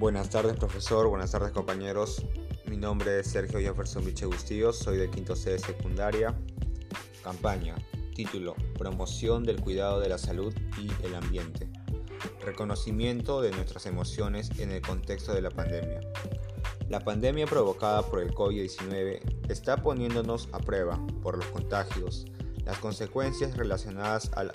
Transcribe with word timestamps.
Buenas 0.00 0.30
tardes 0.30 0.56
profesor, 0.56 1.08
buenas 1.08 1.30
tardes 1.30 1.52
compañeros. 1.52 2.24
Mi 2.64 2.78
nombre 2.78 3.20
es 3.20 3.26
Sergio 3.26 3.60
Jefferson 3.60 4.02
Viche 4.02 4.24
Bustillos, 4.24 4.78
soy 4.78 4.96
del 4.96 5.10
quinto 5.10 5.36
C 5.36 5.50
de 5.50 5.58
secundaria. 5.58 6.34
Campaña, 7.22 7.74
título, 8.14 8.56
promoción 8.78 9.44
del 9.44 9.60
cuidado 9.60 10.00
de 10.00 10.08
la 10.08 10.16
salud 10.16 10.54
y 10.78 10.90
el 11.04 11.14
ambiente. 11.14 11.68
Reconocimiento 12.42 13.42
de 13.42 13.50
nuestras 13.50 13.84
emociones 13.84 14.48
en 14.58 14.70
el 14.70 14.80
contexto 14.80 15.34
de 15.34 15.42
la 15.42 15.50
pandemia. 15.50 16.00
La 16.88 17.00
pandemia 17.00 17.44
provocada 17.44 18.00
por 18.00 18.20
el 18.20 18.32
COVID-19 18.32 19.50
está 19.50 19.82
poniéndonos 19.82 20.48
a 20.52 20.60
prueba 20.60 20.98
por 21.22 21.36
los 21.36 21.46
contagios, 21.48 22.24
las 22.70 22.78
consecuencias 22.78 23.56
relacionadas 23.56 24.30
al, 24.36 24.52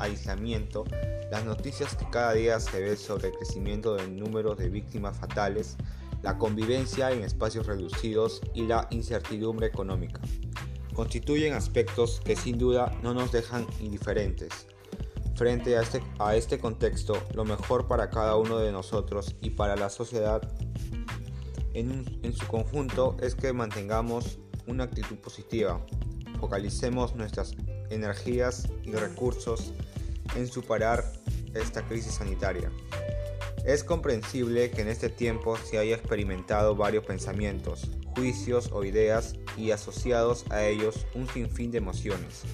aislamiento, 0.00 0.84
las 1.30 1.44
noticias 1.44 1.94
que 1.94 2.10
cada 2.10 2.32
día 2.32 2.58
se 2.58 2.80
ve 2.80 2.96
sobre 2.96 3.28
el 3.28 3.34
crecimiento 3.34 3.94
del 3.94 4.16
número 4.16 4.56
de 4.56 4.68
víctimas 4.68 5.16
fatales, 5.16 5.76
la 6.22 6.36
convivencia 6.36 7.12
en 7.12 7.22
espacios 7.22 7.68
reducidos 7.68 8.40
y 8.54 8.62
la 8.62 8.88
incertidumbre 8.90 9.68
económica. 9.68 10.20
Constituyen 10.94 11.54
aspectos 11.54 12.20
que 12.24 12.34
sin 12.34 12.58
duda 12.58 12.92
no 13.04 13.14
nos 13.14 13.30
dejan 13.30 13.68
indiferentes. 13.78 14.66
Frente 15.36 15.76
a 15.76 15.82
este, 15.82 16.02
a 16.18 16.34
este 16.34 16.58
contexto, 16.58 17.22
lo 17.34 17.44
mejor 17.44 17.86
para 17.86 18.10
cada 18.10 18.34
uno 18.34 18.58
de 18.58 18.72
nosotros 18.72 19.36
y 19.40 19.50
para 19.50 19.76
la 19.76 19.90
sociedad 19.90 20.42
en, 21.72 22.18
en 22.24 22.32
su 22.32 22.48
conjunto 22.48 23.16
es 23.20 23.36
que 23.36 23.52
mantengamos 23.52 24.40
una 24.66 24.84
actitud 24.84 25.18
positiva, 25.18 25.80
focalicemos 26.38 27.14
nuestras 27.14 27.54
energías 27.90 28.68
y 28.82 28.92
recursos 28.92 29.72
en 30.36 30.46
superar 30.46 31.04
esta 31.54 31.82
crisis 31.86 32.14
sanitaria. 32.14 32.70
Es 33.64 33.84
comprensible 33.84 34.70
que 34.70 34.82
en 34.82 34.88
este 34.88 35.08
tiempo 35.08 35.56
se 35.58 35.78
haya 35.78 35.96
experimentado 35.96 36.74
varios 36.74 37.04
pensamientos, 37.04 37.90
juicios 38.14 38.70
o 38.72 38.84
ideas 38.84 39.34
y 39.56 39.72
asociados 39.72 40.44
a 40.50 40.64
ellos 40.64 41.06
un 41.14 41.28
sinfín 41.28 41.70
de 41.70 41.78
emociones. 41.78 42.44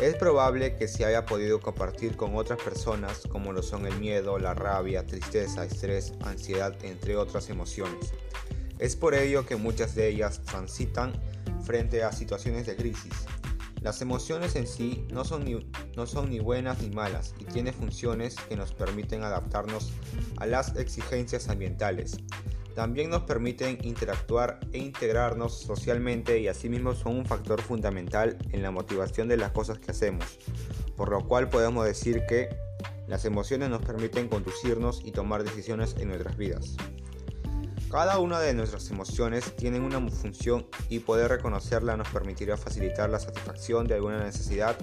Es 0.00 0.14
probable 0.16 0.76
que 0.76 0.88
se 0.88 1.04
haya 1.04 1.26
podido 1.26 1.60
compartir 1.60 2.16
con 2.16 2.36
otras 2.36 2.60
personas 2.60 3.22
como 3.28 3.52
lo 3.52 3.62
son 3.62 3.86
el 3.86 3.96
miedo, 3.98 4.38
la 4.38 4.54
rabia, 4.54 5.06
tristeza, 5.06 5.64
estrés, 5.64 6.14
ansiedad, 6.22 6.74
entre 6.82 7.16
otras 7.16 7.50
emociones. 7.50 8.12
Es 8.78 8.96
por 8.96 9.14
ello 9.14 9.46
que 9.46 9.56
muchas 9.56 9.94
de 9.94 10.08
ellas 10.08 10.40
transitan 10.42 11.12
frente 11.62 12.02
a 12.02 12.12
situaciones 12.12 12.66
de 12.66 12.76
crisis. 12.76 13.12
Las 13.80 14.00
emociones 14.00 14.54
en 14.54 14.68
sí 14.68 15.04
no 15.10 15.24
son, 15.24 15.44
ni, 15.44 15.66
no 15.96 16.06
son 16.06 16.30
ni 16.30 16.38
buenas 16.38 16.80
ni 16.80 16.90
malas 16.90 17.34
y 17.40 17.44
tienen 17.44 17.74
funciones 17.74 18.36
que 18.48 18.56
nos 18.56 18.72
permiten 18.72 19.24
adaptarnos 19.24 19.92
a 20.36 20.46
las 20.46 20.76
exigencias 20.76 21.48
ambientales. 21.48 22.18
También 22.76 23.10
nos 23.10 23.22
permiten 23.22 23.78
interactuar 23.82 24.60
e 24.72 24.78
integrarnos 24.78 25.58
socialmente 25.58 26.38
y 26.38 26.48
asimismo 26.48 26.94
son 26.94 27.16
un 27.16 27.26
factor 27.26 27.60
fundamental 27.60 28.38
en 28.50 28.62
la 28.62 28.70
motivación 28.70 29.28
de 29.28 29.36
las 29.36 29.50
cosas 29.50 29.78
que 29.80 29.90
hacemos, 29.90 30.38
por 30.96 31.10
lo 31.10 31.26
cual 31.26 31.50
podemos 31.50 31.84
decir 31.84 32.22
que 32.28 32.48
las 33.08 33.24
emociones 33.24 33.68
nos 33.68 33.82
permiten 33.82 34.28
conducirnos 34.28 35.02
y 35.04 35.10
tomar 35.10 35.42
decisiones 35.42 35.96
en 35.98 36.08
nuestras 36.08 36.36
vidas. 36.36 36.76
Cada 37.92 38.18
una 38.20 38.40
de 38.40 38.54
nuestras 38.54 38.88
emociones 38.88 39.54
tiene 39.54 39.78
una 39.78 40.00
función 40.08 40.66
y 40.88 41.00
poder 41.00 41.28
reconocerla 41.28 41.94
nos 41.94 42.08
permitirá 42.08 42.56
facilitar 42.56 43.10
la 43.10 43.18
satisfacción 43.18 43.86
de 43.86 43.96
alguna 43.96 44.24
necesidad 44.24 44.78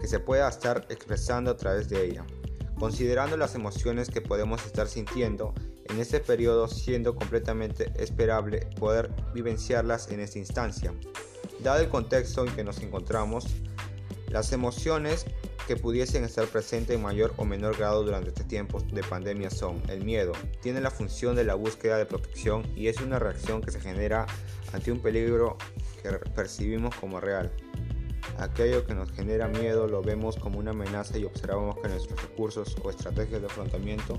que 0.00 0.08
se 0.08 0.20
pueda 0.20 0.48
estar 0.48 0.86
expresando 0.88 1.50
a 1.50 1.58
través 1.58 1.90
de 1.90 2.06
ella. 2.06 2.24
Considerando 2.78 3.36
las 3.36 3.54
emociones 3.54 4.08
que 4.08 4.22
podemos 4.22 4.64
estar 4.64 4.88
sintiendo 4.88 5.52
en 5.84 6.00
este 6.00 6.18
periodo, 6.18 6.66
siendo 6.66 7.14
completamente 7.14 7.92
esperable 8.02 8.60
poder 8.80 9.10
vivenciarlas 9.34 10.10
en 10.10 10.20
esta 10.20 10.38
instancia. 10.38 10.94
Dado 11.60 11.80
el 11.82 11.90
contexto 11.90 12.42
en 12.42 12.56
que 12.56 12.64
nos 12.64 12.80
encontramos, 12.80 13.44
las 14.30 14.50
emociones 14.52 15.26
que 15.66 15.76
pudiesen 15.76 16.24
estar 16.24 16.46
presentes 16.46 16.94
en 16.94 17.02
mayor 17.02 17.34
o 17.36 17.44
menor 17.44 17.76
grado 17.76 18.04
durante 18.04 18.28
este 18.28 18.44
tiempo 18.44 18.80
de 18.80 19.02
pandemia 19.02 19.50
son 19.50 19.82
el 19.88 20.04
miedo, 20.04 20.32
tiene 20.62 20.80
la 20.80 20.90
función 20.90 21.34
de 21.34 21.44
la 21.44 21.54
búsqueda 21.54 21.98
de 21.98 22.06
protección 22.06 22.64
y 22.76 22.86
es 22.86 23.00
una 23.00 23.18
reacción 23.18 23.60
que 23.62 23.72
se 23.72 23.80
genera 23.80 24.26
ante 24.72 24.92
un 24.92 25.00
peligro 25.00 25.56
que 26.02 26.10
percibimos 26.34 26.94
como 26.94 27.20
real. 27.20 27.50
Aquello 28.38 28.86
que 28.86 28.94
nos 28.94 29.10
genera 29.12 29.48
miedo 29.48 29.86
lo 29.88 30.02
vemos 30.02 30.36
como 30.36 30.58
una 30.58 30.70
amenaza 30.70 31.18
y 31.18 31.24
observamos 31.24 31.76
que 31.80 31.88
nuestros 31.88 32.20
recursos 32.22 32.76
o 32.82 32.90
estrategias 32.90 33.40
de 33.40 33.46
afrontamiento 33.46 34.18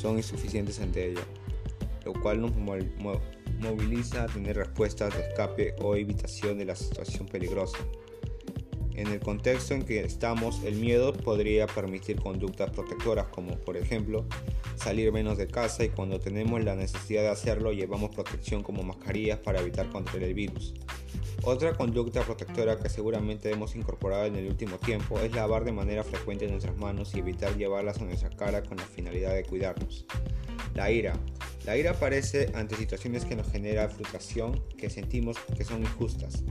son 0.00 0.18
insuficientes 0.18 0.78
ante 0.80 1.10
ello, 1.10 1.22
lo 2.04 2.12
cual 2.12 2.40
nos 2.40 2.52
moviliza 2.56 4.24
a 4.24 4.26
tener 4.26 4.56
respuestas 4.56 5.16
de 5.16 5.22
escape 5.22 5.74
o 5.80 5.96
evitación 5.96 6.58
de 6.58 6.66
la 6.66 6.76
situación 6.76 7.26
peligrosa. 7.26 7.78
En 9.00 9.06
el 9.06 9.18
contexto 9.18 9.72
en 9.72 9.82
que 9.86 10.00
estamos, 10.00 10.62
el 10.62 10.74
miedo 10.74 11.14
podría 11.14 11.66
permitir 11.66 12.20
conductas 12.20 12.68
protectoras 12.68 13.28
como 13.28 13.56
por 13.56 13.78
ejemplo 13.78 14.26
salir 14.76 15.10
menos 15.10 15.38
de 15.38 15.46
casa 15.46 15.84
y 15.84 15.88
cuando 15.88 16.20
tenemos 16.20 16.62
la 16.62 16.76
necesidad 16.76 17.22
de 17.22 17.30
hacerlo 17.30 17.72
llevamos 17.72 18.14
protección 18.14 18.62
como 18.62 18.82
mascarillas 18.82 19.38
para 19.38 19.60
evitar 19.60 19.88
contraer 19.88 20.24
el 20.24 20.34
virus. 20.34 20.74
Otra 21.44 21.72
conducta 21.72 22.20
protectora 22.24 22.78
que 22.78 22.90
seguramente 22.90 23.50
hemos 23.50 23.74
incorporado 23.74 24.26
en 24.26 24.36
el 24.36 24.46
último 24.46 24.76
tiempo 24.76 25.18
es 25.18 25.34
lavar 25.34 25.64
de 25.64 25.72
manera 25.72 26.04
frecuente 26.04 26.46
nuestras 26.46 26.76
manos 26.76 27.14
y 27.14 27.20
evitar 27.20 27.56
llevarlas 27.56 28.02
a 28.02 28.04
nuestra 28.04 28.28
cara 28.28 28.62
con 28.62 28.76
la 28.76 28.84
finalidad 28.84 29.32
de 29.32 29.44
cuidarnos. 29.44 30.04
La 30.74 30.90
ira. 30.90 31.18
La 31.64 31.78
ira 31.78 31.92
aparece 31.92 32.50
ante 32.52 32.76
situaciones 32.76 33.24
que 33.24 33.34
nos 33.34 33.50
genera 33.50 33.88
frustración, 33.88 34.62
que 34.76 34.90
sentimos 34.90 35.38
que 35.56 35.64
son 35.64 35.80
injustas 35.80 36.44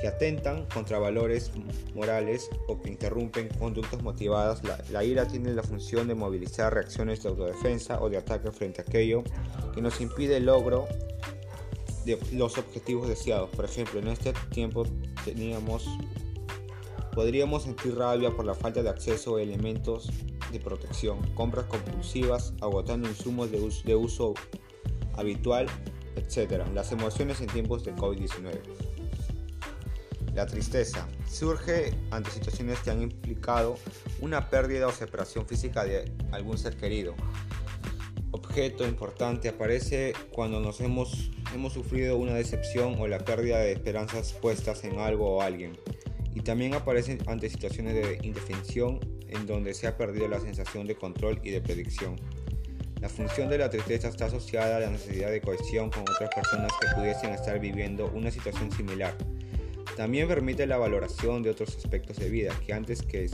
que 0.00 0.08
atentan 0.08 0.66
contra 0.66 0.98
valores 0.98 1.52
morales 1.94 2.50
o 2.68 2.80
que 2.80 2.90
interrumpen 2.90 3.48
conductas 3.48 4.02
motivadas. 4.02 4.62
La, 4.90 5.04
ira 5.04 5.26
tiene 5.26 5.52
la 5.54 5.62
función 5.62 6.08
de 6.08 6.14
movilizar 6.14 6.72
reacciones 6.74 7.22
de 7.22 7.28
autodefensa 7.28 8.00
o 8.00 8.08
de 8.08 8.16
ataque 8.16 8.50
frente 8.52 8.80
a 8.80 8.84
aquello 8.84 9.22
que 9.74 9.80
nos 9.80 10.00
impide 10.00 10.36
el 10.38 10.46
logro 10.46 10.86
de 12.04 12.18
los 12.32 12.58
objetivos 12.58 13.08
deseados. 13.08 13.50
Por 13.50 13.64
ejemplo, 13.64 14.00
en 14.00 14.08
este 14.08 14.32
tiempo 14.50 14.84
teníamos 15.24 15.86
podríamos 17.14 17.64
sentir 17.64 17.94
rabia 17.94 18.30
por 18.30 18.46
la 18.46 18.54
falta 18.54 18.82
de 18.82 18.88
acceso 18.88 19.36
a 19.36 19.42
elementos 19.42 20.10
de 20.50 20.58
protección, 20.58 21.18
compras 21.34 21.66
compulsivas, 21.66 22.54
agotando 22.60 23.08
insumos 23.08 23.50
de 23.50 23.60
uso, 23.60 23.82
de 23.84 23.94
uso 23.94 24.34
habitual, 25.14 25.66
etc. 26.16 26.64
Las 26.74 26.90
emociones 26.92 27.40
en 27.40 27.48
tiempos 27.48 27.84
de 27.84 27.94
COVID-19. 27.94 28.60
La 30.34 30.46
tristeza 30.46 31.06
surge 31.28 31.92
ante 32.10 32.30
situaciones 32.30 32.78
que 32.78 32.90
han 32.90 33.02
implicado 33.02 33.76
una 34.20 34.48
pérdida 34.48 34.86
o 34.86 34.92
separación 34.92 35.46
física 35.46 35.84
de 35.84 36.10
algún 36.30 36.56
ser 36.56 36.76
querido. 36.78 37.14
Objeto 38.30 38.86
importante 38.88 39.50
aparece 39.50 40.14
cuando 40.32 40.58
nos 40.58 40.80
hemos, 40.80 41.30
hemos 41.54 41.74
sufrido 41.74 42.16
una 42.16 42.32
decepción 42.32 42.96
o 42.98 43.06
la 43.06 43.18
pérdida 43.18 43.58
de 43.58 43.72
esperanzas 43.72 44.32
puestas 44.32 44.84
en 44.84 44.98
algo 45.00 45.36
o 45.36 45.42
alguien. 45.42 45.76
Y 46.34 46.40
también 46.40 46.72
aparece 46.72 47.18
ante 47.26 47.50
situaciones 47.50 47.94
de 47.94 48.26
indefensión 48.26 49.00
en 49.28 49.46
donde 49.46 49.74
se 49.74 49.86
ha 49.86 49.98
perdido 49.98 50.28
la 50.28 50.40
sensación 50.40 50.86
de 50.86 50.94
control 50.94 51.40
y 51.44 51.50
de 51.50 51.60
predicción. 51.60 52.16
La 53.02 53.10
función 53.10 53.50
de 53.50 53.58
la 53.58 53.68
tristeza 53.68 54.08
está 54.08 54.26
asociada 54.26 54.78
a 54.78 54.80
la 54.80 54.88
necesidad 54.88 55.30
de 55.30 55.42
cohesión 55.42 55.90
con 55.90 56.02
otras 56.02 56.30
personas 56.34 56.72
que 56.80 56.86
pudiesen 56.96 57.32
estar 57.32 57.58
viviendo 57.58 58.10
una 58.14 58.30
situación 58.30 58.72
similar 58.72 59.14
también 59.96 60.28
permite 60.28 60.66
la 60.66 60.78
valoración 60.78 61.42
de 61.42 61.50
otros 61.50 61.76
aspectos 61.76 62.16
de 62.18 62.30
vida 62.30 62.52
que 62.66 62.72
antes 62.72 63.02
que 63.02 63.28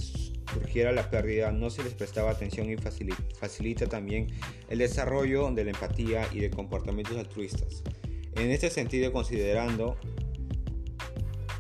surgiera 0.52 0.92
la 0.92 1.10
pérdida 1.10 1.52
no 1.52 1.70
se 1.70 1.82
les 1.84 1.94
prestaba 1.94 2.30
atención 2.30 2.70
y 2.70 2.76
facilita 2.76 3.86
también 3.86 4.28
el 4.68 4.78
desarrollo 4.78 5.50
de 5.50 5.64
la 5.64 5.70
empatía 5.70 6.26
y 6.32 6.40
de 6.40 6.50
comportamientos 6.50 7.16
altruistas. 7.16 7.82
En 8.34 8.50
este 8.50 8.70
sentido, 8.70 9.12
considerando 9.12 9.96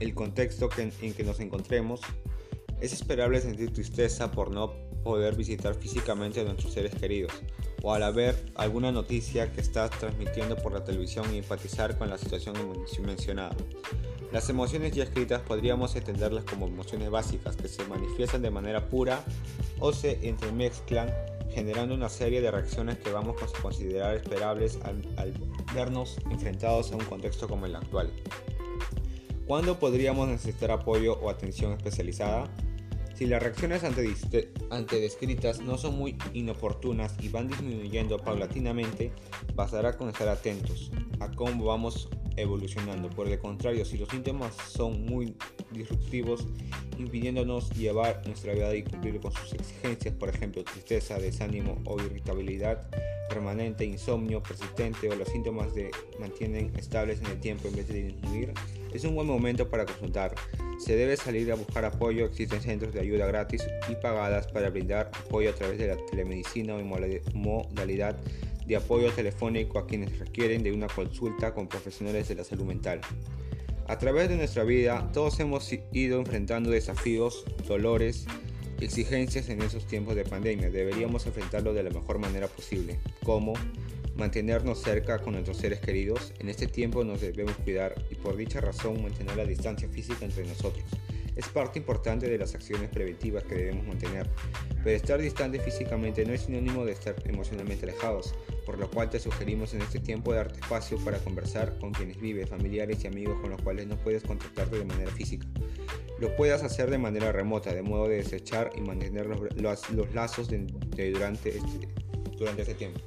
el 0.00 0.14
contexto 0.14 0.68
en 0.78 1.14
que 1.14 1.24
nos 1.24 1.40
encontremos, 1.40 2.00
es 2.80 2.92
esperable 2.92 3.40
sentir 3.40 3.72
tristeza 3.72 4.30
por 4.30 4.50
no 4.50 4.72
poder 5.02 5.36
visitar 5.36 5.74
físicamente 5.74 6.40
a 6.40 6.44
nuestros 6.44 6.72
seres 6.72 6.94
queridos 6.94 7.32
o 7.82 7.92
al 7.92 8.12
ver 8.12 8.52
alguna 8.56 8.92
noticia 8.92 9.52
que 9.52 9.60
está 9.60 9.88
transmitiendo 9.88 10.56
por 10.56 10.72
la 10.72 10.84
televisión 10.84 11.32
y 11.34 11.38
empatizar 11.38 11.96
con 11.96 12.10
la 12.10 12.18
situación 12.18 12.54
mencionada. 13.04 13.56
Las 14.32 14.50
emociones 14.50 14.92
ya 14.92 15.04
escritas 15.04 15.40
podríamos 15.40 15.96
entenderlas 15.96 16.44
como 16.44 16.66
emociones 16.66 17.08
básicas 17.08 17.56
que 17.56 17.66
se 17.66 17.82
manifiestan 17.84 18.42
de 18.42 18.50
manera 18.50 18.88
pura 18.90 19.24
o 19.80 19.92
se 19.92 20.28
entremezclan 20.28 21.10
generando 21.50 21.94
una 21.94 22.10
serie 22.10 22.42
de 22.42 22.50
reacciones 22.50 22.98
que 22.98 23.10
vamos 23.10 23.36
a 23.42 23.62
considerar 23.62 24.14
esperables 24.14 24.78
al, 24.84 25.02
vernos 25.74 26.18
enfrentados 26.30 26.92
a 26.92 26.96
un 26.96 27.04
contexto 27.04 27.48
como 27.48 27.64
el 27.64 27.74
actual. 27.74 28.12
¿Cuándo 29.46 29.78
podríamos 29.78 30.28
necesitar 30.28 30.72
apoyo 30.72 31.18
o 31.20 31.30
atención 31.30 31.72
especializada? 31.72 32.50
Si 33.14 33.26
las 33.26 33.42
reacciones 33.42 33.82
ante, 33.82 35.00
descritas 35.00 35.60
no 35.60 35.78
son 35.78 35.96
muy 35.96 36.18
inoportunas 36.34 37.14
y 37.20 37.30
van 37.30 37.48
disminuyendo 37.48 38.18
paulatinamente, 38.18 39.10
bastará 39.54 39.96
con 39.96 40.10
estar 40.10 40.28
atentos 40.28 40.92
a 41.18 41.30
cómo 41.30 41.64
vamos 41.64 42.10
evolucionando. 42.40 43.10
Por 43.10 43.28
el 43.28 43.38
contrario, 43.38 43.84
si 43.84 43.98
los 43.98 44.08
síntomas 44.08 44.54
son 44.54 45.04
muy 45.04 45.34
disruptivos, 45.70 46.46
impidiéndonos 46.98 47.70
llevar 47.70 48.22
nuestra 48.26 48.54
vida 48.54 48.74
y 48.74 48.82
cumplir 48.82 49.20
con 49.20 49.32
sus 49.32 49.52
exigencias, 49.52 50.14
por 50.14 50.28
ejemplo, 50.28 50.64
tristeza, 50.64 51.18
desánimo 51.18 51.78
o 51.84 52.00
irritabilidad 52.00 52.88
permanente, 53.28 53.84
insomnio 53.84 54.42
persistente 54.42 55.08
o 55.10 55.14
los 55.14 55.28
síntomas 55.28 55.74
de 55.74 55.90
mantienen 56.18 56.72
estables 56.76 57.20
en 57.20 57.26
el 57.26 57.40
tiempo 57.40 57.68
en 57.68 57.76
vez 57.76 57.88
de 57.88 58.02
disminuir, 58.04 58.52
es 58.92 59.04
un 59.04 59.14
buen 59.14 59.26
momento 59.26 59.68
para 59.68 59.84
consultar. 59.84 60.34
Se 60.78 60.96
debe 60.96 61.16
salir 61.16 61.50
a 61.52 61.56
buscar 61.56 61.84
apoyo, 61.84 62.24
existen 62.24 62.62
centros 62.62 62.94
de 62.94 63.00
ayuda 63.00 63.26
gratis 63.26 63.66
y 63.88 63.94
pagadas 63.96 64.46
para 64.46 64.70
brindar 64.70 65.10
apoyo 65.26 65.50
a 65.50 65.54
través 65.54 65.78
de 65.78 65.88
la 65.88 65.96
telemedicina 66.06 66.74
o 66.74 66.82
modalidad 67.34 68.16
de 68.68 68.76
apoyo 68.76 69.10
telefónico 69.12 69.78
a 69.78 69.86
quienes 69.86 70.18
requieren 70.18 70.62
de 70.62 70.72
una 70.72 70.86
consulta 70.86 71.54
con 71.54 71.68
profesionales 71.68 72.28
de 72.28 72.34
la 72.34 72.44
salud 72.44 72.66
mental. 72.66 73.00
A 73.86 73.96
través 73.96 74.28
de 74.28 74.36
nuestra 74.36 74.64
vida, 74.64 75.10
todos 75.14 75.40
hemos 75.40 75.72
ido 75.92 76.20
enfrentando 76.20 76.70
desafíos, 76.70 77.46
dolores, 77.66 78.26
exigencias 78.78 79.48
en 79.48 79.62
esos 79.62 79.86
tiempos 79.86 80.14
de 80.14 80.24
pandemia. 80.24 80.68
Deberíamos 80.68 81.26
enfrentarlo 81.26 81.72
de 81.72 81.82
la 81.82 81.90
mejor 81.90 82.18
manera 82.18 82.46
posible, 82.46 83.00
como 83.24 83.54
mantenernos 84.14 84.82
cerca 84.82 85.18
con 85.18 85.32
nuestros 85.32 85.56
seres 85.56 85.80
queridos. 85.80 86.34
En 86.38 86.50
este 86.50 86.66
tiempo 86.66 87.02
nos 87.04 87.22
debemos 87.22 87.56
cuidar 87.56 87.94
y 88.10 88.16
por 88.16 88.36
dicha 88.36 88.60
razón 88.60 89.02
mantener 89.02 89.34
la 89.36 89.46
distancia 89.46 89.88
física 89.88 90.26
entre 90.26 90.46
nosotros 90.46 90.84
es 91.38 91.48
parte 91.48 91.78
importante 91.78 92.28
de 92.28 92.36
las 92.36 92.54
acciones 92.56 92.90
preventivas 92.90 93.44
que 93.44 93.54
debemos 93.54 93.86
mantener, 93.86 94.28
pero 94.82 94.96
estar 94.96 95.20
distante 95.20 95.60
físicamente 95.60 96.24
no 96.24 96.32
es 96.32 96.42
sinónimo 96.42 96.84
de 96.84 96.92
estar 96.92 97.14
emocionalmente 97.26 97.84
alejados, 97.84 98.34
por 98.68 98.78
lo 98.78 98.90
cual 98.90 99.08
te 99.08 99.18
sugerimos 99.18 99.72
en 99.72 99.80
este 99.80 99.98
tiempo 99.98 100.34
darte 100.34 100.60
espacio 100.60 101.02
para 101.02 101.16
conversar 101.20 101.78
con 101.78 101.90
quienes 101.90 102.20
vives, 102.20 102.50
familiares 102.50 103.02
y 103.02 103.06
amigos 103.06 103.40
con 103.40 103.48
los 103.48 103.62
cuales 103.62 103.86
no 103.86 103.96
puedes 103.96 104.22
contactarte 104.22 104.76
de 104.76 104.84
manera 104.84 105.10
física. 105.10 105.46
Lo 106.20 106.36
puedas 106.36 106.62
hacer 106.62 106.90
de 106.90 106.98
manera 106.98 107.32
remota, 107.32 107.72
de 107.72 107.80
modo 107.80 108.08
de 108.08 108.16
desechar 108.16 108.70
y 108.76 108.82
mantener 108.82 109.24
los, 109.24 110.12
lazos 110.12 110.48
durante, 110.48 111.56
este, 111.56 111.88
durante 112.36 112.60
este 112.60 112.74
tiempo. 112.74 113.00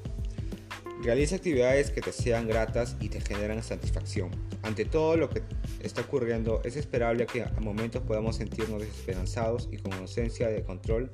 Realiza 1.04 1.36
actividades 1.36 1.92
que 1.92 2.02
te 2.02 2.12
sean 2.12 2.48
gratas 2.48 2.98
y 3.00 3.10
te 3.10 3.22
generan 3.22 3.62
satisfacción. 3.62 4.31
Ante 4.63 4.86
todo 4.86 5.16
lo 5.16 5.30
que 5.30 5.44
está 5.84 6.02
ocurriendo, 6.02 6.62
es 6.63 6.75
esperable 6.75 7.28
que 7.28 7.44
a 7.44 7.52
momentos 7.62 8.02
podamos 8.02 8.38
sentirnos 8.38 8.81
desesperanzados 8.81 9.69
y 9.72 9.78
con 9.78 9.94
ausencia 9.94 10.48
de 10.48 10.63
control 10.63 11.12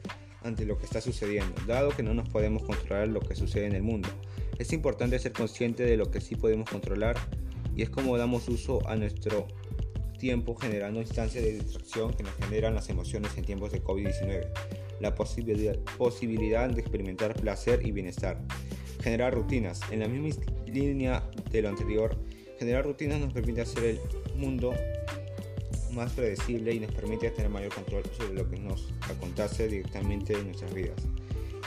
ante 0.47 0.65
lo 0.65 0.77
que 0.77 0.85
está 0.85 1.01
sucediendo, 1.01 1.53
dado 1.67 1.89
que 1.89 2.03
no 2.03 2.13
nos 2.13 2.29
podemos 2.29 2.63
controlar 2.63 3.07
lo 3.07 3.19
que 3.19 3.35
sucede 3.35 3.67
en 3.67 3.73
el 3.73 3.83
mundo. 3.83 4.09
Es 4.57 4.73
importante 4.73 5.19
ser 5.19 5.33
consciente 5.33 5.83
de 5.83 5.97
lo 5.97 6.09
que 6.09 6.21
sí 6.21 6.35
podemos 6.35 6.69
controlar 6.69 7.15
y 7.75 7.83
es 7.83 7.89
como 7.89 8.17
damos 8.17 8.47
uso 8.49 8.79
a 8.88 8.95
nuestro 8.95 9.47
tiempo 10.17 10.55
generando 10.55 10.99
instancias 10.99 11.44
de 11.44 11.51
distracción 11.53 12.13
que 12.13 12.23
nos 12.23 12.33
generan 12.35 12.73
las 12.73 12.89
emociones 12.89 13.38
en 13.38 13.45
tiempos 13.45 13.71
de 13.71 13.83
COVID-19, 13.83 14.47
la 14.99 15.13
posibilidad, 15.13 16.69
de 16.69 16.81
experimentar 16.81 17.35
placer 17.35 17.85
y 17.85 17.91
bienestar. 17.91 18.41
Generar 19.01 19.33
rutinas. 19.35 19.79
En 19.91 19.99
la 19.99 20.07
misma 20.07 20.44
línea 20.65 21.29
de 21.51 21.61
lo 21.61 21.69
anterior, 21.69 22.17
generar 22.57 22.83
rutinas 22.83 23.19
nos 23.19 23.31
permite 23.31 23.61
hacer 23.61 23.83
el 23.83 23.99
mundo 24.35 24.73
más 25.97 26.13
predecible 26.13 26.73
y 26.73 26.79
nos 26.79 26.91
permite 26.91 27.31
tener 27.31 27.49
mayor 27.49 27.73
control 27.73 28.03
sobre 28.15 28.35
lo 28.35 28.49
que 28.49 28.57
nos 28.57 28.94
acontece 29.01 29.67
directamente 29.67 30.33
en 30.33 30.45
nuestras 30.45 30.73
vidas. 30.73 30.95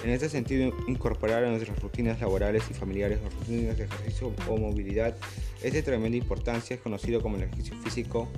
En 0.03 0.11
este 0.11 0.31
sentido, 0.31 0.73
incorporar 0.87 1.45
a 1.45 1.51
nuestras 1.51 1.79
rutinas 1.81 2.21
laborales 2.21 2.65
y 2.71 2.75
familiares 2.75 3.21
las 3.23 3.35
rutinas 3.35 3.77
de 3.77 3.85
ejercicio 3.85 4.33
o 4.49 4.57
movilidad 4.57 5.15
es 5.63 5.75
de 5.75 5.83
tremenda 5.83 6.17
importancia, 6.17 6.75
es 6.75 6.81
conocido 6.81 7.21
como 7.21 7.37
el 7.37 7.43
ejercicio 7.43 7.77
físico. 7.83 8.29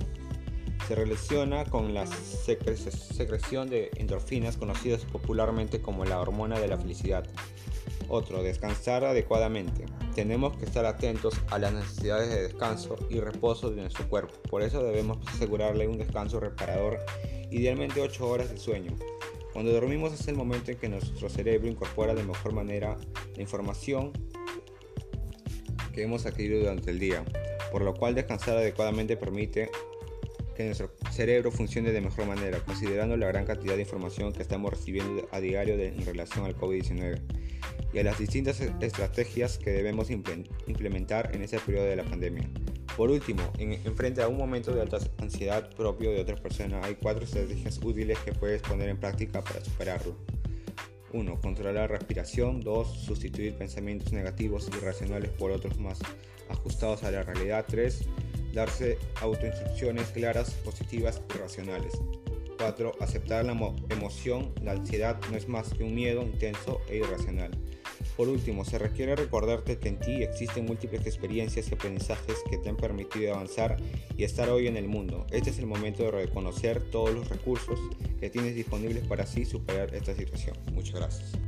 Se 0.87 0.95
relaciona 0.95 1.63
con 1.63 1.93
la 1.93 2.05
secreción 2.05 3.69
de 3.69 3.91
endorfinas 3.95 4.57
conocidas 4.57 5.05
popularmente 5.05 5.81
como 5.81 6.03
la 6.03 6.19
hormona 6.19 6.59
de 6.59 6.67
la 6.67 6.77
felicidad. 6.77 7.25
Otro, 8.09 8.43
descansar 8.43 9.05
adecuadamente. 9.05 9.85
Tenemos 10.15 10.55
que 10.57 10.65
estar 10.65 10.85
atentos 10.85 11.33
a 11.49 11.57
las 11.57 11.73
necesidades 11.73 12.29
de 12.29 12.43
descanso 12.43 12.95
y 13.09 13.19
reposo 13.19 13.71
de 13.71 13.81
nuestro 13.81 14.07
cuerpo. 14.07 14.33
Por 14.49 14.61
eso 14.61 14.83
debemos 14.83 15.17
asegurarle 15.27 15.87
un 15.87 15.97
descanso 15.97 16.39
reparador, 16.39 16.99
idealmente 17.49 17.99
8 17.99 18.27
horas 18.27 18.51
de 18.51 18.57
sueño. 18.57 18.95
Cuando 19.53 19.71
dormimos 19.71 20.13
es 20.13 20.27
el 20.27 20.35
momento 20.35 20.71
en 20.71 20.77
que 20.77 20.87
nuestro 20.87 21.29
cerebro 21.29 21.67
incorpora 21.67 22.13
de 22.13 22.23
mejor 22.23 22.53
manera 22.53 22.97
la 23.35 23.41
información 23.41 24.11
que 25.93 26.03
hemos 26.03 26.25
adquirido 26.25 26.59
durante 26.59 26.91
el 26.91 26.99
día, 26.99 27.23
por 27.71 27.81
lo 27.81 27.95
cual 27.95 28.13
descansar 28.13 28.57
adecuadamente 28.57 29.17
permite 29.17 29.69
que 30.55 30.65
nuestro 30.65 30.91
cerebro 31.11 31.51
funcione 31.51 31.91
de 31.91 32.01
mejor 32.01 32.27
manera, 32.27 32.59
considerando 32.59 33.17
la 33.17 33.27
gran 33.27 33.45
cantidad 33.45 33.75
de 33.75 33.81
información 33.81 34.31
que 34.31 34.43
estamos 34.43 34.71
recibiendo 34.71 35.27
a 35.31 35.39
diario 35.39 35.73
en 35.73 36.05
relación 36.05 36.45
al 36.45 36.55
COVID-19 36.55 37.32
y 37.93 37.99
a 37.99 38.03
las 38.03 38.17
distintas 38.17 38.59
e-, 38.61 38.73
estrategias 38.81 39.57
que 39.57 39.71
debemos 39.71 40.09
implementar 40.09 41.35
en 41.35 41.43
ese 41.43 41.59
periodo 41.59 41.85
de 41.85 41.95
la 41.95 42.03
pandemia. 42.03 42.49
Por 42.97 43.09
último, 43.09 43.41
en, 43.57 43.79
frente 43.95 44.21
a 44.21 44.27
un 44.27 44.37
momento 44.37 44.73
de 44.73 44.81
alta 44.81 44.99
ansiedad 45.19 45.69
propio 45.75 46.11
de 46.11 46.21
otra 46.21 46.35
persona, 46.35 46.81
hay 46.83 46.95
cuatro 46.95 47.23
estrategias 47.23 47.79
útiles 47.83 48.19
que 48.19 48.33
puedes 48.33 48.61
poner 48.61 48.89
en 48.89 48.97
práctica 48.97 49.41
para 49.41 49.63
superarlo. 49.63 50.15
1. 51.11 51.41
Controlar 51.41 51.75
la 51.75 51.87
respiración. 51.87 52.61
2. 52.61 53.05
Sustituir 53.05 53.53
pensamientos 53.55 54.11
negativos 54.13 54.69
y 54.71 54.77
irracionales 54.77 55.29
por 55.31 55.51
otros 55.51 55.79
más 55.79 55.99
ajustados 56.49 57.03
a 57.03 57.11
la 57.11 57.23
realidad. 57.23 57.65
3 57.67 58.07
darse 58.53 58.99
autoinstrucciones 59.19 60.09
claras, 60.09 60.51
positivas 60.63 61.21
y 61.33 61.37
racionales. 61.37 61.93
4. 62.57 62.93
Aceptar 63.01 63.45
la 63.45 63.51
emoción, 63.89 64.53
la 64.61 64.73
ansiedad 64.73 65.19
no 65.29 65.37
es 65.37 65.49
más 65.49 65.73
que 65.73 65.83
un 65.83 65.95
miedo 65.95 66.21
intenso 66.21 66.79
e 66.87 66.97
irracional. 66.97 67.51
Por 68.15 68.29
último, 68.29 68.63
se 68.63 68.77
requiere 68.77 69.15
recordarte 69.15 69.79
que 69.79 69.89
en 69.89 69.99
ti 69.99 70.23
existen 70.23 70.65
múltiples 70.65 71.05
experiencias 71.05 71.69
y 71.69 71.73
aprendizajes 71.73 72.37
que 72.49 72.57
te 72.57 72.69
han 72.69 72.77
permitido 72.77 73.33
avanzar 73.33 73.77
y 74.15 74.23
estar 74.23 74.49
hoy 74.49 74.67
en 74.67 74.77
el 74.77 74.87
mundo. 74.87 75.25
Este 75.31 75.49
es 75.49 75.59
el 75.59 75.65
momento 75.65 76.03
de 76.03 76.11
reconocer 76.11 76.81
todos 76.91 77.13
los 77.13 77.27
recursos 77.29 77.79
que 78.19 78.29
tienes 78.29 78.55
disponibles 78.55 79.05
para 79.07 79.23
así 79.23 79.45
superar 79.45 79.93
esta 79.95 80.13
situación. 80.15 80.55
Muchas 80.73 80.95
gracias. 80.95 81.42